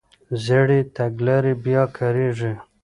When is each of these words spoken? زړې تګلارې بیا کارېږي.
زړې 0.45 0.79
تګلارې 0.95 1.53
بیا 1.63 1.83
کارېږي. 1.97 2.53